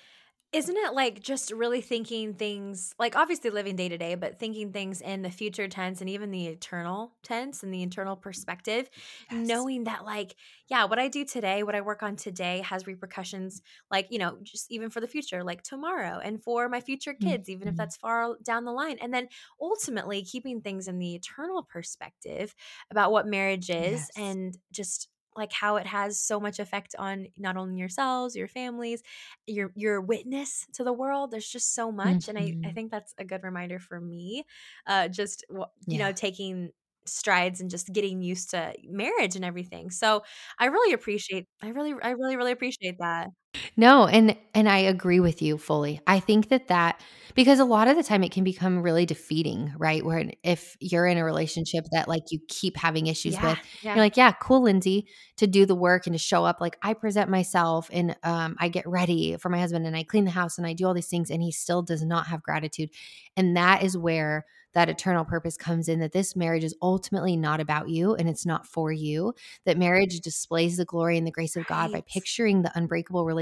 [0.51, 4.71] isn't it like just really thinking things like obviously living day to day but thinking
[4.71, 8.89] things in the future tense and even the eternal tense and the internal perspective
[9.31, 9.47] yes.
[9.47, 10.35] knowing that like
[10.67, 14.37] yeah what i do today what i work on today has repercussions like you know
[14.41, 17.51] just even for the future like tomorrow and for my future kids mm-hmm.
[17.51, 17.77] even if mm-hmm.
[17.77, 19.27] that's far down the line and then
[19.61, 22.55] ultimately keeping things in the eternal perspective
[22.89, 24.09] about what marriage is yes.
[24.17, 29.01] and just like how it has so much effect on not only yourselves your families
[29.47, 32.29] your your witness to the world there's just so much mm-hmm.
[32.29, 32.71] and I, I mm-hmm.
[32.73, 34.43] think that's a good reminder for me
[34.87, 36.07] uh just you yeah.
[36.07, 36.71] know taking
[37.05, 40.21] strides and just getting used to marriage and everything so
[40.59, 43.29] i really appreciate i really i really really appreciate that
[43.75, 46.01] no, and and I agree with you fully.
[46.05, 47.01] I think that that
[47.35, 50.03] because a lot of the time it can become really defeating, right?
[50.03, 53.95] Where if you're in a relationship that like you keep having issues yeah, with, yeah.
[53.95, 55.07] you're like, yeah, cool, Lindsay,
[55.37, 56.61] to do the work and to show up.
[56.61, 60.25] Like I present myself and um, I get ready for my husband and I clean
[60.25, 62.89] the house and I do all these things, and he still does not have gratitude,
[63.35, 67.59] and that is where that eternal purpose comes in that this marriage is ultimately not
[67.59, 69.33] about you and it's not for you.
[69.65, 73.38] That marriage displays the glory and the grace of God by picturing the unbreakable relationship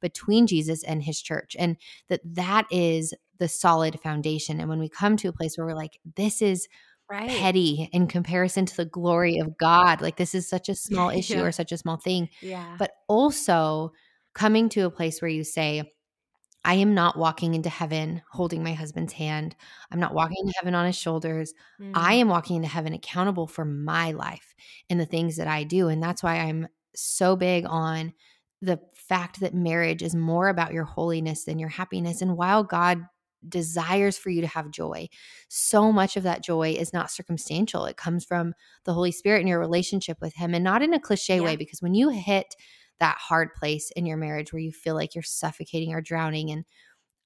[0.00, 1.56] between Jesus and his church.
[1.58, 1.76] And
[2.08, 4.60] that that is the solid foundation.
[4.60, 6.68] And when we come to a place where we're like, this is
[7.10, 7.28] right.
[7.28, 11.34] petty in comparison to the glory of God, like this is such a small issue
[11.34, 11.42] yeah.
[11.42, 12.28] or such a small thing.
[12.40, 12.76] Yeah.
[12.78, 13.92] But also
[14.34, 15.90] coming to a place where you say,
[16.64, 19.56] I am not walking into heaven holding my husband's hand.
[19.90, 21.54] I'm not walking into heaven on his shoulders.
[21.80, 21.92] Mm.
[21.94, 24.54] I am walking into heaven accountable for my life
[24.90, 25.88] and the things that I do.
[25.88, 28.12] And that's why I'm so big on
[28.62, 32.20] the fact that marriage is more about your holiness than your happiness.
[32.20, 33.02] And while God
[33.48, 35.08] desires for you to have joy,
[35.48, 37.86] so much of that joy is not circumstantial.
[37.86, 38.52] It comes from
[38.84, 41.42] the Holy Spirit and your relationship with Him, and not in a cliche yeah.
[41.42, 42.54] way, because when you hit
[43.00, 46.50] that hard place in your marriage where you feel like you're suffocating or drowning.
[46.50, 46.64] And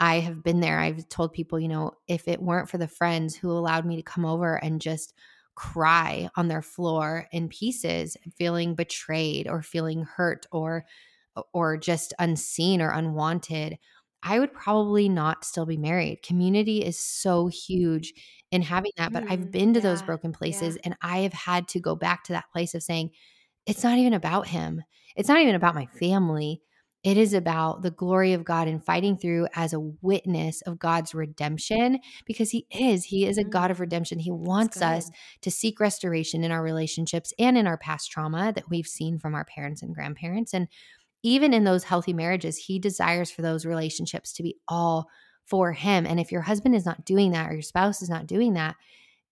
[0.00, 0.78] I have been there.
[0.78, 4.02] I've told people, you know, if it weren't for the friends who allowed me to
[4.02, 5.12] come over and just
[5.56, 10.84] cry on their floor in pieces, feeling betrayed or feeling hurt or
[11.52, 13.78] or just unseen or unwanted,
[14.22, 16.22] I would probably not still be married.
[16.22, 18.14] Community is so huge
[18.50, 20.82] in having that, but mm, I've been to yeah, those broken places yeah.
[20.84, 23.10] and I have had to go back to that place of saying,
[23.66, 24.82] it's not even about him.
[25.16, 26.62] It's not even about my family.
[27.04, 31.14] It is about the glory of God and fighting through as a witness of God's
[31.14, 33.04] redemption because He is.
[33.04, 33.82] He is a God of mm-hmm.
[33.82, 34.18] redemption.
[34.18, 35.10] He wants us
[35.42, 39.34] to seek restoration in our relationships and in our past trauma that we've seen from
[39.34, 40.54] our parents and grandparents.
[40.54, 40.66] And
[41.24, 45.08] even in those healthy marriages, He desires for those relationships to be all
[45.46, 46.06] for Him.
[46.06, 48.76] And if your husband is not doing that or your spouse is not doing that,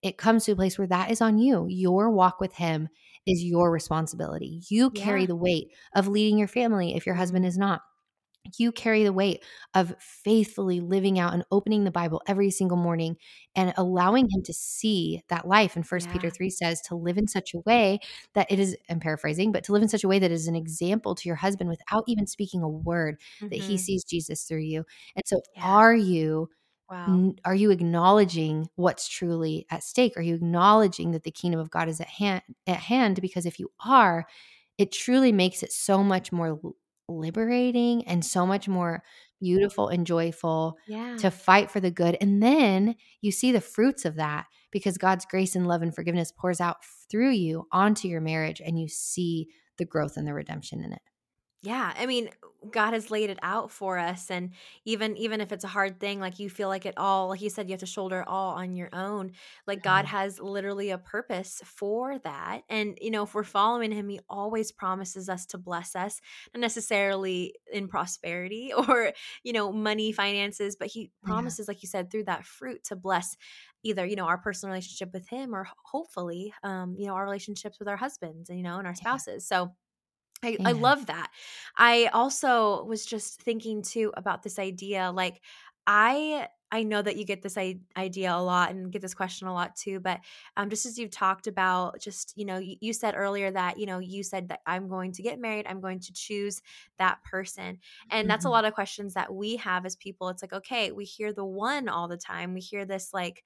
[0.02, 1.66] it comes to a place where that is on you.
[1.68, 2.88] Your walk with Him
[3.26, 4.62] is your responsibility.
[4.68, 5.26] You carry yeah.
[5.28, 7.82] the weight of leading your family if your husband is not.
[8.58, 13.16] You carry the weight of faithfully living out and opening the Bible every single morning
[13.54, 15.76] and allowing him to see that life.
[15.76, 16.14] And First yeah.
[16.14, 18.00] Peter 3 says to live in such a way
[18.34, 20.56] that it is, I'm paraphrasing, but to live in such a way that is an
[20.56, 23.48] example to your husband without even speaking a word mm-hmm.
[23.48, 23.76] that he mm-hmm.
[23.76, 24.84] sees Jesus through you.
[25.14, 25.64] And so, yeah.
[25.64, 26.48] are you
[26.92, 27.32] Wow.
[27.46, 30.12] Are you acknowledging what's truly at stake?
[30.18, 33.58] Are you acknowledging that the kingdom of God is at hand at hand because if
[33.58, 34.26] you are,
[34.76, 36.60] it truly makes it so much more
[37.08, 39.02] liberating and so much more
[39.40, 41.16] beautiful and joyful Yeah.
[41.18, 42.16] to fight for the good.
[42.20, 46.32] And then you see the fruits of that because God's grace and love and forgiveness
[46.32, 46.78] pours out
[47.10, 51.02] through you onto your marriage and you see the growth and the redemption in it.
[51.64, 52.28] Yeah, I mean,
[52.70, 54.52] God has laid it out for us and
[54.84, 57.50] even even if it's a hard thing like you feel like it all like you
[57.50, 59.32] said you have to shoulder it all on your own.
[59.66, 62.62] Like God has literally a purpose for that.
[62.68, 66.20] And you know, if we're following him, he always promises us to bless us,
[66.52, 69.12] not necessarily in prosperity or,
[69.44, 71.52] you know, money, finances, but he Yeah.
[71.52, 73.36] promises like you said through that fruit to bless
[73.84, 77.78] either, you know, our personal relationship with him or hopefully um, you know, our relationships
[77.78, 79.18] with our husbands and you know, and our Yeah.
[79.18, 79.46] spouses.
[79.46, 79.74] So
[80.42, 81.30] I, I love that.
[81.76, 85.10] I also was just thinking too about this idea.
[85.12, 85.40] Like,
[85.86, 89.52] I I know that you get this idea a lot and get this question a
[89.52, 90.00] lot too.
[90.00, 90.20] But
[90.56, 93.86] um, just as you've talked about, just you know, you, you said earlier that you
[93.86, 95.66] know you said that I'm going to get married.
[95.68, 96.60] I'm going to choose
[96.98, 97.78] that person,
[98.10, 98.50] and that's a Mhm.
[98.50, 100.28] lot of questions that we have as people.
[100.28, 102.54] It's like, okay, we hear the one all the time.
[102.54, 103.44] We hear this like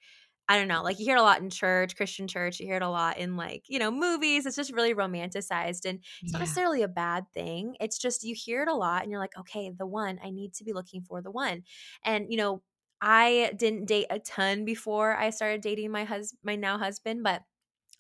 [0.49, 2.77] I don't know, like you hear it a lot in church, Christian church, you hear
[2.77, 4.47] it a lot in like, you know, movies.
[4.47, 6.41] It's just really romanticized and it's not Yeah.
[6.41, 7.77] necessarily a bad thing.
[7.81, 10.55] It's just you hear it a lot and you're like, okay, the one, I need
[10.55, 11.65] to be looking for the one.
[12.05, 12.63] And, you know,
[13.01, 17.43] I didn't date a ton before I started dating my husband, my now husband, but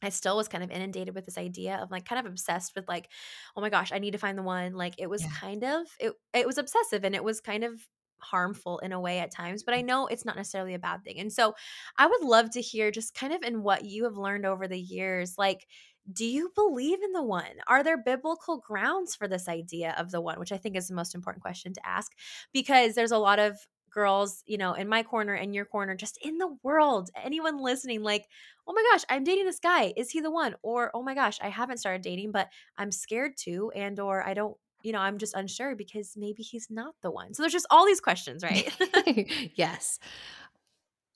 [0.02, 2.86] I still was kind of inundated with this idea of like kind of obsessed with
[2.86, 3.10] like,
[3.56, 4.74] oh my gosh, I need to find the one.
[4.74, 5.26] Like it was Yeah.
[5.26, 7.80] kind of it it was obsessive and it was kind of
[8.18, 11.18] harmful in a way at times, but I know it's not necessarily a bad thing.
[11.18, 11.54] And so
[11.98, 14.80] I would love to hear just kind of in what you have learned over the
[14.80, 15.66] years, like
[16.12, 17.44] do you believe in the one?
[17.66, 20.94] Are there biblical grounds for this idea of the one, which I think is the
[20.94, 22.12] most important question to ask
[22.52, 23.58] because there's a lot of
[23.90, 28.02] girls, you know, in my corner and your corner, just in the world, anyone listening,
[28.02, 28.26] like,
[28.68, 29.94] oh my gosh, I'm dating this guy.
[29.96, 30.54] Is he the one?
[30.62, 34.34] Or, oh my gosh, I haven't started dating, but I'm scared to, and or I
[34.34, 37.34] don't, you know, I'm just unsure because maybe he's not the one.
[37.34, 38.72] So there's just all these questions, right?
[39.56, 39.98] yes.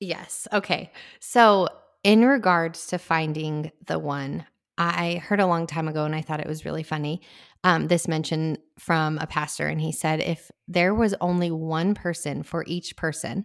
[0.01, 0.49] Yes.
[0.53, 0.91] Okay.
[1.21, 1.69] So,
[2.03, 4.45] in regards to finding the one,
[4.77, 7.21] I heard a long time ago and I thought it was really funny.
[7.63, 12.43] Um, this mention from a pastor, and he said if there was only one person
[12.43, 13.45] for each person,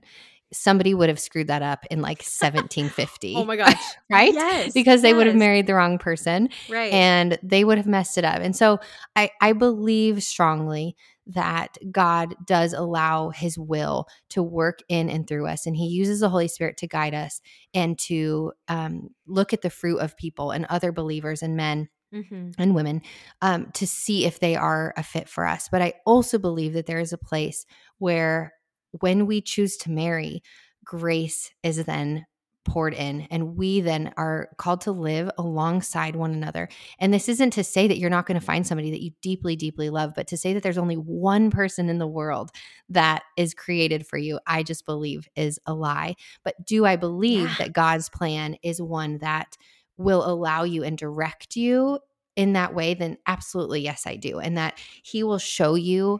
[0.55, 3.35] somebody would have screwed that up in like 1750.
[3.37, 3.81] oh my gosh.
[4.09, 4.33] right?
[4.33, 4.73] Yes.
[4.73, 6.93] Because they would have married the wrong person Right.
[6.93, 8.41] and they would have messed it up.
[8.41, 8.79] And so
[9.15, 10.95] I, I believe strongly
[11.27, 15.65] that God does allow his will to work in and through us.
[15.65, 17.41] And he uses the Holy Spirit to guide us
[17.73, 22.51] and to um, look at the fruit of people and other believers and men hmm
[22.57, 23.01] and women
[23.41, 25.67] um, to see if they are a fit for us.
[25.69, 27.65] But I also believe that there is a place
[27.97, 28.53] where
[29.01, 30.41] when we choose to marry,
[30.83, 32.25] grace is then
[32.65, 36.67] poured in and we then are called to live alongside one another.
[36.97, 39.55] And this isn't to say that you're not going to find somebody that you deeply
[39.55, 42.49] deeply love, but to say that there's only one person in the world
[42.89, 46.15] that is created for you, I just believe is a lie.
[46.43, 47.55] But do I believe Yeah.
[47.59, 49.57] that God's plan is one that
[49.97, 51.99] will allow you and direct you
[52.35, 54.39] in that way, then absolutely yes, I do.
[54.39, 56.19] And that he will show you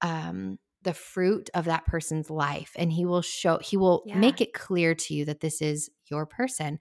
[0.00, 4.18] um the fruit of that person's life and he will show he will Yeah.
[4.18, 6.78] make it clear to you that this is your person.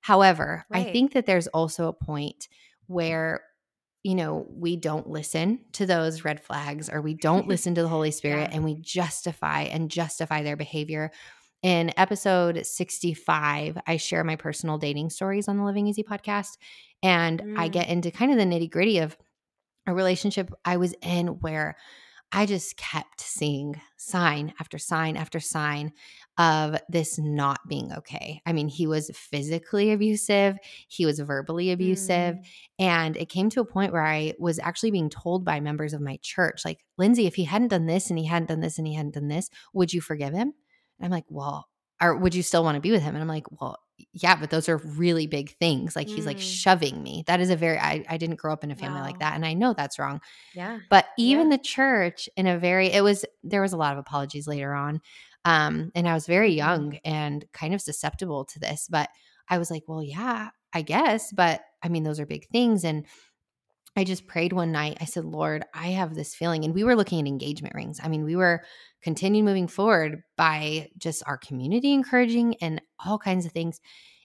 [0.00, 2.48] However, I think that there's also a point
[2.86, 3.42] where
[4.06, 7.88] you know, we don't listen to those red flags or we don't listen to the
[7.88, 8.56] Holy Spirit Yeah.
[8.56, 11.10] and we justify and justify their behavior.
[11.62, 16.58] In episode 65, I share my personal dating stories on the Living Easy podcast.
[17.02, 17.72] And I Mm.
[17.72, 19.16] get into kind of the nitty gritty of
[19.86, 21.76] a relationship I was in where
[22.34, 25.92] I just kept seeing sign after sign after sign
[26.36, 28.42] of this not being okay.
[28.44, 32.44] I mean, he was physically abusive, he was verbally abusive, Mm.
[32.80, 36.00] and it came to a point where I was actually being told by members of
[36.00, 38.86] my church, like, Lindsay, if he hadn't done this and he hadn't done this and
[38.86, 40.52] he hadn't done this, would you forgive him?
[40.98, 41.68] And I'm like, well,
[42.02, 43.14] or would you still want to be with him?
[43.14, 43.78] And I'm like, well,
[44.12, 45.94] yeah, but those are really big things.
[45.96, 46.40] Like he's like Mm.
[46.40, 47.24] shoving me.
[47.26, 49.34] That is a very I, I didn't grow up in a family like that.
[49.34, 50.20] And I know that's wrong.
[50.52, 50.80] Yeah.
[50.90, 51.48] But even Yeah.
[51.48, 55.00] the church in a very it was there was a lot of apologies later on.
[55.44, 56.56] Um, and I was very Mhm.
[56.56, 58.88] young and kind of susceptible to this.
[58.90, 59.10] But
[59.48, 61.32] I was like, well, yeah, I guess.
[61.32, 62.84] But I mean, those are big things.
[62.84, 63.06] And
[63.96, 64.98] I just prayed one night.
[65.00, 66.64] I said, Lord, I have this feeling.
[66.64, 68.00] And we were looking at engagement rings.
[68.02, 68.64] I mean, we were
[69.02, 73.80] continuing moving forward by just our community encouraging and all kinds of things.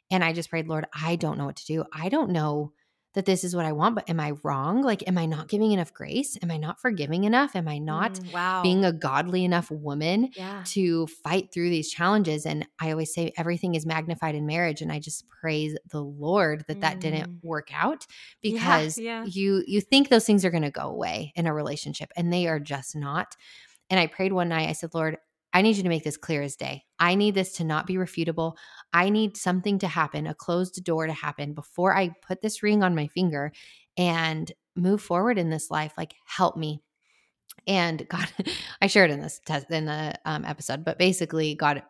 [0.10, 1.86] And I just prayed, Lord, I don't know what to do.
[1.94, 2.74] I don't know
[3.20, 4.82] that this is what I want, but am I wrong?
[4.82, 6.38] Like, am I not giving enough grace?
[6.42, 7.54] Am I not forgiving enough?
[7.54, 8.64] Am I not Mm, wow.
[8.64, 10.64] being a godly enough woman yeah.
[10.68, 12.46] to fight through these challenges?
[12.46, 14.82] And I always say everything is magnified in marriage.
[14.82, 17.44] And I just praise the Lord that that didn't Mm.
[17.44, 18.06] work out
[18.42, 19.26] Yeah, because yeah.
[19.26, 22.48] you you think those things are going to go away in a relationship and they
[22.48, 23.36] are just not
[23.92, 25.18] And I prayed one night, I said, Lord,
[25.54, 26.84] I need you to make this clear as day.
[27.00, 28.54] I need this to not be refutable.
[28.94, 32.84] I need something to happen, a closed door to happen before I put this ring
[32.84, 33.52] on my finger
[33.98, 35.94] and move forward in this life.
[35.98, 36.82] Like, help me.
[37.68, 38.28] And God,
[38.82, 41.84] I shared in this test in the um, episode, but basically, God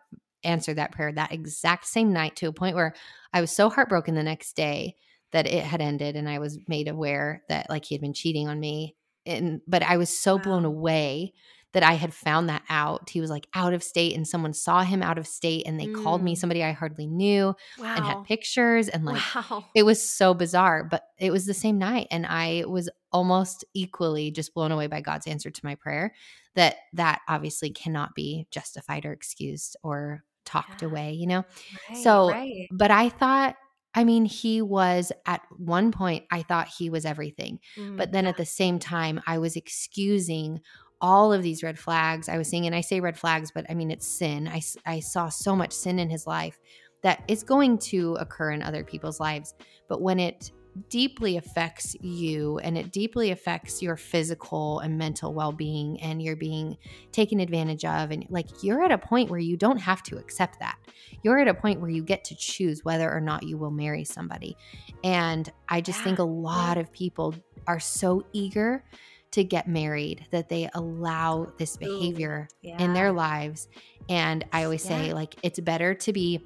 [0.43, 2.93] answered that prayer that exact same night to a point where
[3.33, 4.95] I was so heartbroken the next day
[5.31, 8.47] that it had ended and I was made aware that like he had been cheating
[8.47, 8.95] on me.
[9.25, 11.33] And but I was so blown away
[11.73, 13.09] that I had found that out.
[13.09, 15.85] He was like out of state and someone saw him out of state and they
[15.85, 16.03] mm.
[16.03, 16.37] called me mm.
[16.37, 17.95] somebody I hardly knew wow.
[17.95, 19.65] and had pictures and like wow.
[19.75, 24.31] it was so bizarre, but it was the same night and I was almost equally
[24.31, 26.13] just blown away by God's answer to my prayer
[26.55, 30.87] that that obviously cannot be justified or excused or talked yeah.
[30.87, 31.43] away, you know?
[31.89, 32.67] Right, so, right.
[32.71, 33.55] but I thought,
[33.93, 37.59] I mean, he was at one point, I thought he was everything.
[37.77, 38.31] Mm, but then yeah.
[38.31, 40.61] at the same time, I was excusing
[41.01, 42.65] all of these red flags I was seeing.
[42.65, 44.47] And I say red flags, but I mean, it's sin.
[44.47, 46.59] I, I saw so much sin in his life
[47.01, 49.53] that it's going to occur in other people's lives.
[49.87, 50.51] But when it
[50.89, 56.77] deeply affects you and it deeply affects your physical and mental well-being and you're being
[57.11, 60.59] taken advantage of and like you're at a point where you don't have to accept
[60.59, 60.77] that
[61.23, 64.03] you're at a point where you get to choose whether or not you will marry
[64.03, 64.55] somebody
[65.03, 66.05] and i just yeah.
[66.05, 67.35] think a lot of people
[67.67, 68.83] are so eager
[69.31, 72.83] to get married that they allow this behavior Ooh, yeah.
[72.83, 73.67] in their lives
[74.09, 74.97] and i always yeah.
[74.97, 76.41] say like it's better to be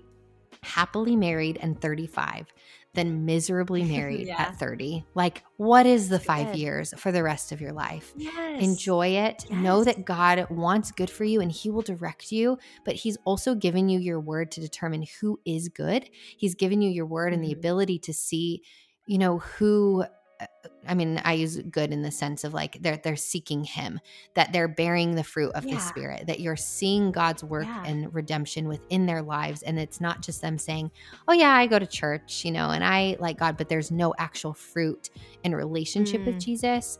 [0.63, 2.51] happily married and 35
[2.93, 4.41] than miserably married yeah.
[4.41, 5.05] at 30.
[5.15, 6.59] Like, what is the five good.
[6.59, 8.13] years for the rest of your life?
[8.15, 8.63] Yes.
[8.63, 9.45] Enjoy it.
[9.49, 9.59] Yes.
[9.59, 13.55] Know that God wants good for you and He will direct you, but He's also
[13.55, 16.09] given you your word to determine who is good.
[16.37, 17.35] He's given you your word mm-hmm.
[17.35, 17.59] and the mm-hmm.
[17.59, 18.63] ability to see,
[19.07, 20.05] you know, who
[20.87, 23.99] I mean, I use good in the sense of like they're they're seeking him,
[24.33, 25.75] that they're bearing the fruit of yeah.
[25.75, 27.83] the spirit, that you're seeing God's work yeah.
[27.85, 29.63] and redemption within their lives.
[29.63, 30.91] And it's not just them saying,
[31.27, 34.13] Oh yeah, I go to church, you know, and I like God, but there's no
[34.17, 35.09] actual fruit
[35.43, 36.25] in relationship mm.
[36.27, 36.99] with Jesus.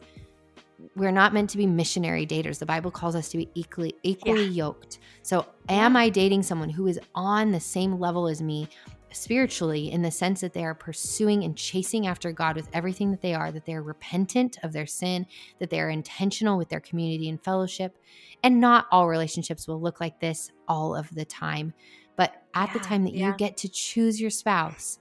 [0.96, 2.60] We're not meant to be missionary daters.
[2.60, 4.66] The Bible calls us to be equally equally yeah.
[4.66, 5.00] yoked.
[5.22, 8.68] So am I dating someone who is on the same level as me
[9.14, 13.22] spiritually in the sense that they are pursuing and chasing after God with everything that
[13.22, 15.26] they are, that they are repentant of their sin,
[15.60, 17.98] that they are intentional with their community and fellowship.
[18.44, 21.74] And not all relationships will look like this all of the time.
[22.16, 23.28] But at yeah, the time that yeah.
[23.28, 25.00] you get to choose your spouse,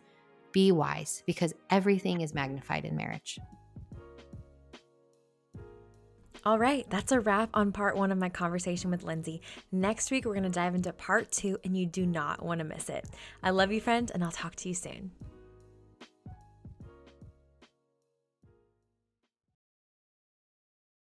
[0.52, 3.38] be wise because everything is magnified in marriage.
[6.44, 9.42] All right, that's a wrap on part one of my conversation with Lindsay.
[9.70, 12.64] Next week, we're going to dive into part two, and you do not want to
[12.64, 13.08] miss it.
[13.44, 15.12] I love you, friend, and I'll talk to you soon.